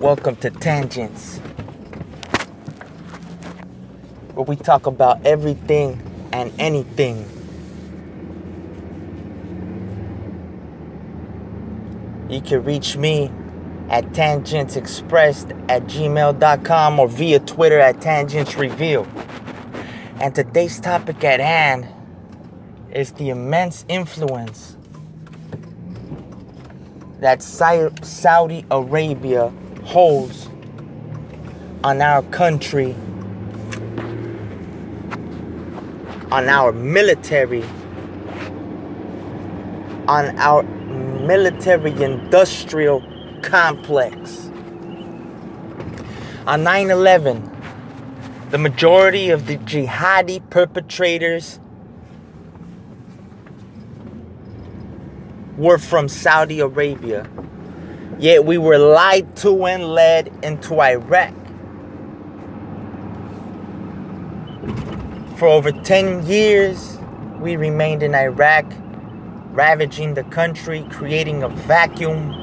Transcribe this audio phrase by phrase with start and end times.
[0.00, 1.36] Welcome to Tangents,
[4.32, 6.00] where we talk about everything
[6.32, 7.18] and anything.
[12.30, 13.30] You can reach me
[13.90, 19.06] at tangentsexpressed at gmail.com or via Twitter at tangentsreveal.
[20.18, 21.86] And today's topic at hand
[22.90, 24.78] is the immense influence
[27.18, 29.52] that Saudi Arabia
[29.90, 30.48] holds
[31.82, 32.94] on our country,
[36.30, 37.64] on our military,
[40.06, 43.02] on our military industrial
[43.42, 44.48] complex.
[46.46, 47.50] On 9 11,
[48.50, 51.58] the majority of the jihadi perpetrators
[55.56, 57.28] were from Saudi Arabia.
[58.20, 61.32] Yet we were lied to and led into Iraq.
[65.38, 66.98] For over 10 years,
[67.40, 68.66] we remained in Iraq,
[69.52, 72.34] ravaging the country, creating a vacuum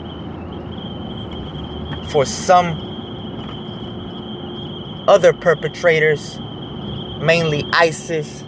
[2.09, 2.73] for some
[5.07, 6.39] other perpetrators,
[7.21, 8.39] mainly ISIS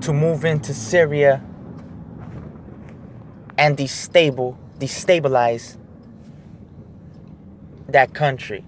[0.00, 1.42] to move into Syria
[3.58, 5.76] and destable, destabilize
[7.88, 8.64] that country.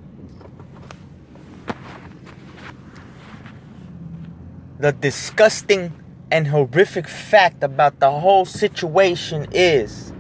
[4.79, 5.93] The disgusting
[6.31, 10.13] and horrific fact about the whole situation is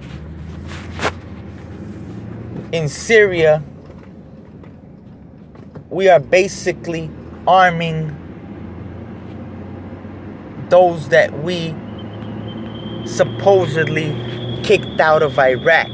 [2.72, 3.62] in Syria,
[5.91, 7.11] we are basically
[7.46, 8.14] arming
[10.69, 11.74] those that we
[13.06, 14.11] supposedly
[14.69, 15.88] kicked out of Iraq.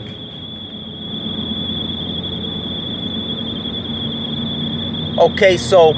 [5.16, 5.92] Okay, so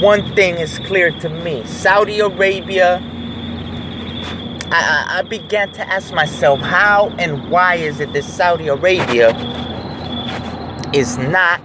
[0.00, 3.02] one thing is clear to me Saudi Arabia.
[4.74, 9.28] I, I began to ask myself, how and why is it that Saudi Arabia
[10.94, 11.60] is not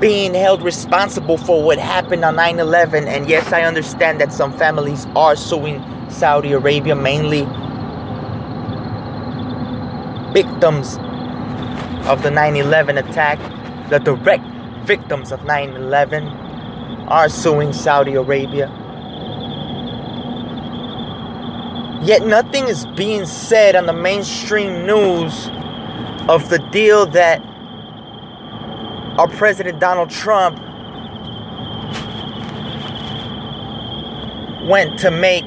[0.00, 3.06] being held responsible for what happened on 9 11.
[3.06, 7.42] And yes, I understand that some families are suing Saudi Arabia, mainly
[10.32, 10.98] victims
[12.06, 13.38] of the 9 11 attack,
[13.90, 14.44] the direct
[14.84, 16.26] victims of 9 11
[17.08, 18.68] are suing Saudi Arabia.
[22.02, 25.48] Yet nothing is being said on the mainstream news
[26.28, 27.42] of the deal that
[29.18, 30.58] our President Donald Trump
[34.68, 35.44] went to make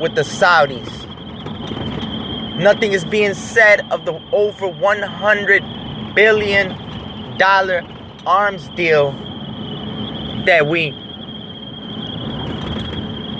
[0.00, 0.88] with the Saudis.
[2.58, 7.82] Nothing is being said of the over 100 billion dollar
[8.26, 9.12] arms deal
[10.46, 10.90] that we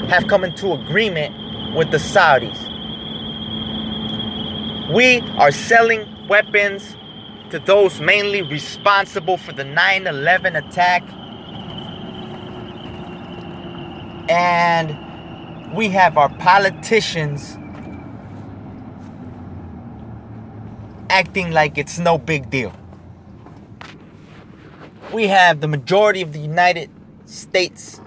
[0.08, 2.66] have come into agreement with the Saudis.
[4.92, 6.96] We are selling weapons
[7.50, 11.02] to those mainly responsible for the 9 11 attack.
[14.28, 15.09] And
[15.74, 17.56] we have our politicians
[21.08, 22.72] acting like it's no big deal.
[25.12, 26.90] We have the majority of the United
[27.24, 28.00] States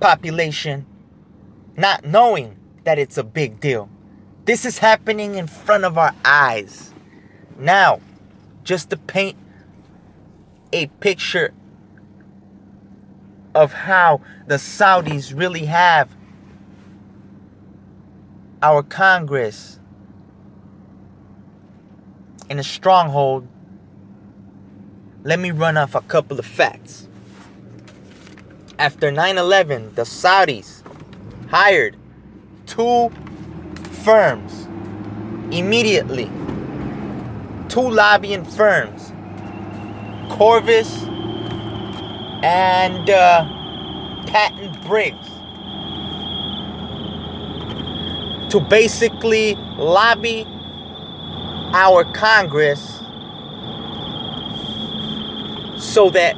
[0.00, 0.86] population
[1.76, 3.88] not knowing that it's a big deal.
[4.44, 6.92] This is happening in front of our eyes.
[7.58, 8.00] Now,
[8.64, 9.36] just to paint
[10.72, 11.52] a picture
[13.54, 16.14] of how the Saudis really have
[18.62, 19.78] our Congress
[22.48, 23.46] in a stronghold,
[25.24, 27.08] let me run off a couple of facts.
[28.78, 30.82] After 9 11, the Saudis
[31.48, 31.96] hired
[32.66, 33.10] two
[34.02, 34.66] firms
[35.50, 36.30] immediately
[37.72, 39.12] two lobbying firms,
[40.28, 41.08] Qorvis
[42.42, 43.44] and uh,
[44.26, 45.28] Patton Boggs,
[48.52, 50.46] to basically lobby
[51.72, 52.98] our Congress
[55.78, 56.36] so that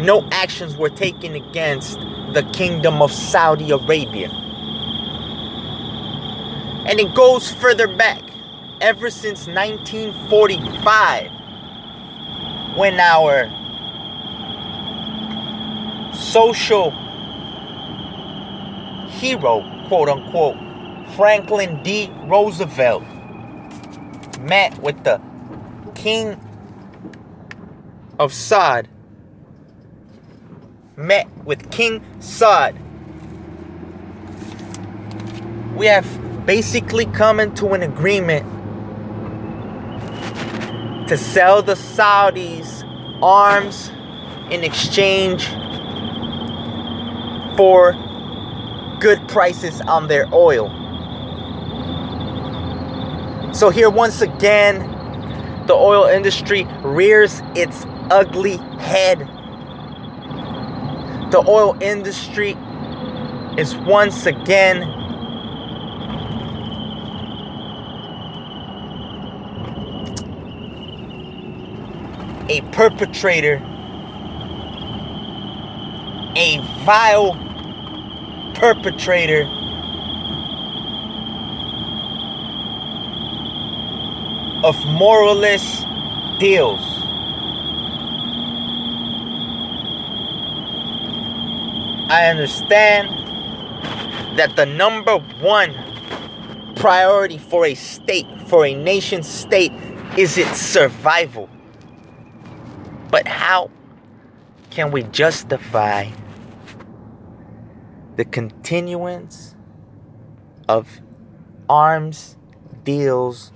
[0.00, 2.00] no actions were taken against
[2.32, 4.28] the Kingdom of Saudi Arabia.
[6.84, 8.22] And it goes further back
[8.80, 11.30] ever since 1945
[12.76, 13.48] when our
[16.22, 16.90] social
[19.08, 20.56] hero, quote unquote,
[21.16, 22.10] Franklin D.
[22.26, 23.02] Roosevelt,
[24.40, 25.20] met with the
[25.94, 26.40] king
[28.18, 28.86] of Saud,
[30.96, 32.76] met with King Saud.
[35.76, 36.06] We have
[36.46, 38.46] basically come into an agreement
[41.08, 42.82] to sell the Saudis
[43.22, 43.90] arms
[44.50, 45.48] in exchange
[47.56, 47.92] for
[49.00, 50.70] good prices on their oil.
[53.52, 54.78] So, here once again,
[55.66, 59.18] the oil industry rears its ugly head.
[61.30, 62.56] The oil industry
[63.58, 64.82] is once again
[72.48, 73.56] a perpetrator,
[76.36, 77.34] a vile
[78.54, 79.42] perpetrator
[84.64, 85.86] of moralist
[86.38, 86.80] deals.
[92.10, 93.08] I understand
[94.36, 95.74] that the number one
[96.76, 99.72] priority for a state, for a nation state,
[100.18, 101.48] is its survival.
[103.10, 103.70] But how
[104.70, 106.10] can we justify
[108.16, 109.54] the continuance
[110.68, 111.00] of
[111.68, 112.36] arms
[112.84, 113.52] deals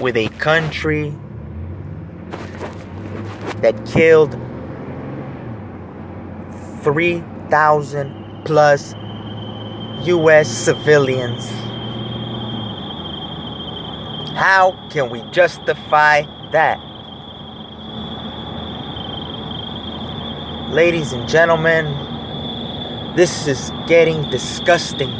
[0.00, 1.14] with a country
[3.60, 4.32] that killed
[6.82, 8.94] 3,000 plus
[10.04, 11.50] US civilians.
[14.38, 16.22] How can we justify
[16.52, 16.78] that?
[20.70, 22.07] Ladies and gentlemen,
[23.18, 25.10] this is getting disgusting.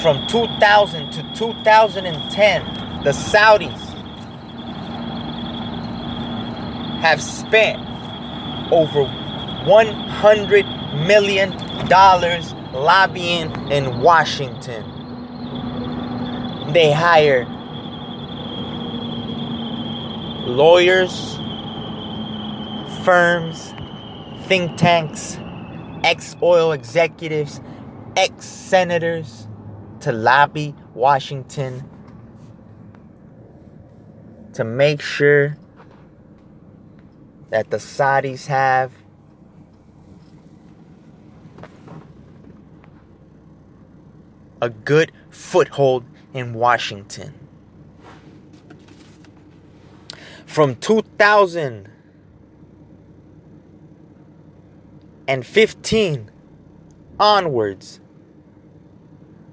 [0.00, 2.64] From 2000 to 2010,
[3.04, 3.78] the Saudis
[7.02, 7.78] have spent
[8.72, 9.04] over
[9.66, 10.64] 100
[11.06, 11.50] million
[11.88, 14.82] dollars lobbying in Washington.
[16.72, 17.44] They hire
[20.46, 21.36] lawyers,
[23.04, 23.74] firms,
[24.46, 25.36] think tanks,
[26.04, 27.60] ex oil executives,
[28.16, 29.48] ex senators
[30.00, 31.88] to lobby Washington
[34.52, 35.56] to make sure
[37.50, 38.92] that the Saudis have
[44.60, 46.04] a good foothold
[46.34, 47.32] in Washington.
[50.46, 51.88] From 2000
[55.28, 56.30] and 15
[57.20, 58.00] onwards,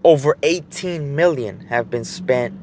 [0.04, 2.58] over 18 million have been spent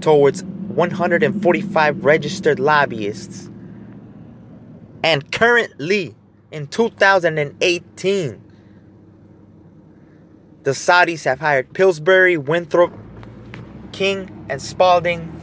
[0.00, 3.50] towards 145 registered lobbyists.
[5.04, 6.16] And currently,
[6.50, 8.42] in 2018,
[10.62, 12.92] the Saudis have hired Pillsbury, Winthrop,
[13.92, 15.34] King, and Spalding,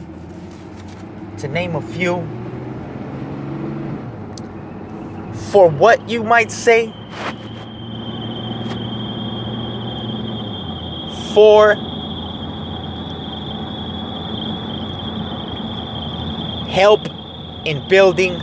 [1.38, 2.35] to name a few.
[5.56, 6.92] For what you might say?
[11.32, 11.74] For
[16.68, 17.08] help
[17.64, 18.36] in building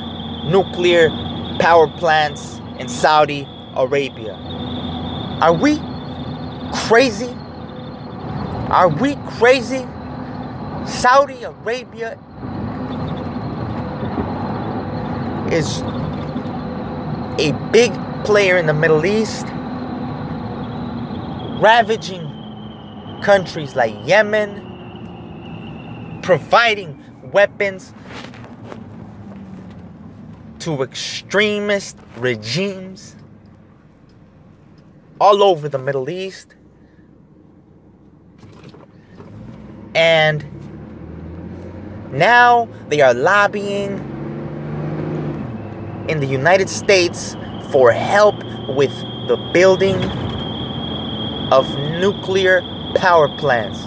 [0.49, 1.11] nuclear
[1.59, 4.33] power plants in Saudi Arabia.
[5.39, 5.77] Are we
[6.87, 7.29] crazy?
[8.71, 9.85] Are we crazy?
[10.87, 12.17] Saudi Arabia
[15.51, 15.83] is
[17.39, 17.91] a big
[18.23, 19.47] player in the Middle East,
[21.61, 22.29] ravaging
[23.23, 24.61] countries like Yemen,
[26.21, 27.93] providing weapons
[30.59, 33.15] to extremist regimes
[35.19, 36.53] all over the Middle East.
[39.95, 40.45] And
[42.11, 44.12] now they are lobbying
[46.07, 47.35] in the United States
[47.71, 48.35] for help
[48.67, 48.93] with
[49.27, 49.95] the building
[51.51, 51.69] of
[51.99, 52.61] nuclear
[52.95, 53.79] power plants.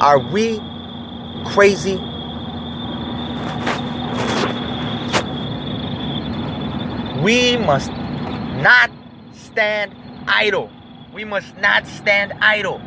[0.00, 0.60] Are we
[1.46, 1.96] crazy?
[7.22, 8.90] We must not
[9.32, 9.94] stand
[10.26, 10.70] idle.
[11.12, 12.80] We must not stand idle.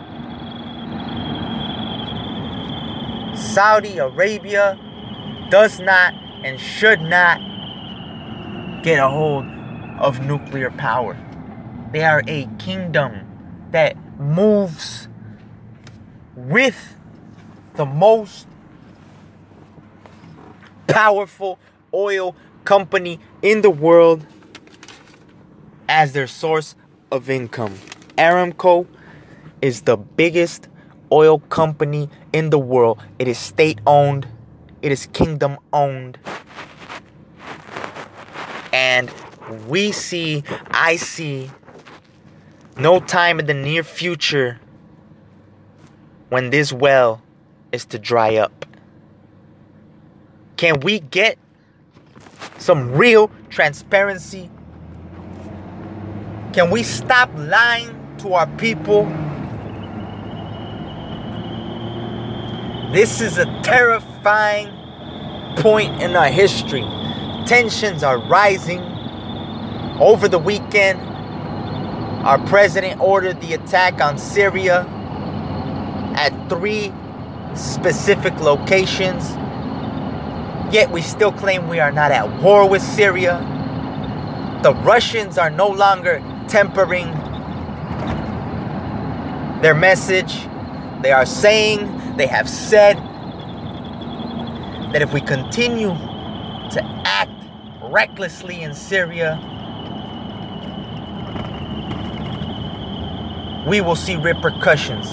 [3.36, 4.80] Saudi Arabia
[5.50, 6.14] does not
[6.44, 7.40] and should not
[8.84, 9.46] get a hold
[10.00, 11.18] of nuclear power.
[11.92, 13.28] They are a kingdom
[13.72, 15.08] that moves
[16.36, 16.96] with
[17.76, 18.48] the most
[20.88, 21.60] powerful
[21.94, 24.26] oil company in the world
[25.88, 26.76] as their source
[27.12, 27.76] of income.
[28.18, 28.88] Aramco
[29.62, 30.68] is the biggest
[31.12, 33.02] oil company in the world.
[33.20, 34.28] It is state owned,
[34.82, 36.18] it is kingdom owned.
[38.74, 39.12] And
[39.52, 41.52] we see, I see,
[42.78, 44.60] no time in the near future
[46.30, 47.22] when this well
[47.72, 48.66] is to dry up.
[50.58, 51.38] Can we get
[52.58, 54.50] some real transparency?
[56.54, 59.06] Can we stop lying to our people?
[62.94, 64.68] This is a terrifying
[65.58, 66.86] point in our history.
[67.46, 68.91] Tensions are rising.
[70.02, 71.00] Over the weekend,
[72.26, 74.88] our president ordered the attack on Syria
[76.16, 76.92] at three
[77.54, 79.30] specific locations.
[80.74, 83.38] Yet we still claim we are not at war with Syria.
[84.64, 87.12] The Russians are no longer tempering
[89.62, 90.48] their message.
[91.04, 92.98] They are saying they have said
[94.94, 97.30] that if we continue to act
[97.84, 99.40] recklessly in Syria,
[103.68, 105.08] we will see repercussions.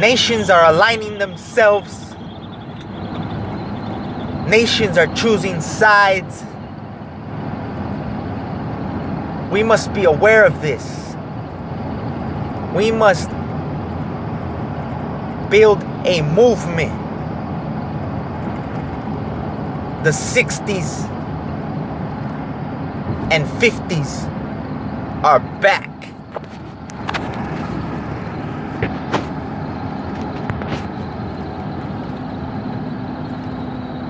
[0.00, 2.14] Nations are aligning themselves,
[4.48, 6.44] nations are choosing sides.
[9.50, 11.14] We must be aware of this.
[12.74, 13.30] We must
[15.50, 16.92] build a movement.
[20.04, 21.08] The 60s
[23.32, 24.24] and 50s
[25.24, 25.95] are back.